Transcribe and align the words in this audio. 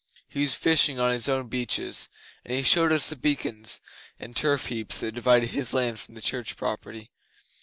He 0.27 0.41
was 0.41 0.55
fishing 0.55 0.99
on 0.99 1.11
his 1.11 1.29
own 1.29 1.47
beaches, 1.47 2.09
and 2.43 2.55
he 2.57 2.63
showed 2.63 2.91
us 2.91 3.09
the 3.09 3.15
beacons 3.15 3.81
and 4.19 4.35
turf 4.35 4.65
heaps 4.65 4.99
that 4.99 5.11
divided 5.11 5.49
his 5.51 5.75
land 5.75 5.99
from 5.99 6.15
the 6.15 6.21
church 6.21 6.57
property. 6.57 7.11